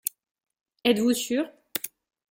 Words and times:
Êtes-vous 0.83 1.13
sûr? 1.13 1.47